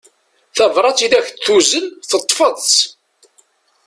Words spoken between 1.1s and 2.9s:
ak-d-tuzen teṭṭfeḍ-tt.